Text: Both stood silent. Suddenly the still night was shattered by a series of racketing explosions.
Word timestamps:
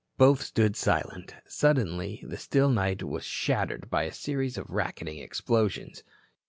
Both 0.17 0.41
stood 0.41 0.75
silent. 0.75 1.35
Suddenly 1.45 2.23
the 2.25 2.35
still 2.37 2.71
night 2.71 3.03
was 3.03 3.23
shattered 3.23 3.87
by 3.91 4.05
a 4.05 4.11
series 4.11 4.57
of 4.57 4.67
racketing 4.67 5.19
explosions. 5.19 6.01